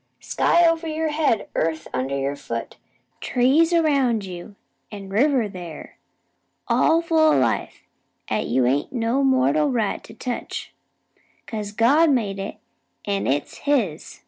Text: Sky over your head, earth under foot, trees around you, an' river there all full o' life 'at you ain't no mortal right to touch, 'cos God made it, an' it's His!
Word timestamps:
Sky 0.19 0.67
over 0.67 0.87
your 0.87 1.09
head, 1.09 1.47
earth 1.53 1.87
under 1.93 2.35
foot, 2.35 2.75
trees 3.19 3.71
around 3.71 4.25
you, 4.25 4.55
an' 4.91 5.09
river 5.09 5.47
there 5.47 5.99
all 6.67 7.03
full 7.03 7.19
o' 7.33 7.37
life 7.37 7.83
'at 8.27 8.47
you 8.47 8.65
ain't 8.65 8.91
no 8.91 9.23
mortal 9.23 9.69
right 9.69 10.03
to 10.03 10.15
touch, 10.15 10.73
'cos 11.45 11.71
God 11.71 12.09
made 12.09 12.39
it, 12.39 12.55
an' 13.05 13.27
it's 13.27 13.57
His! 13.69 14.19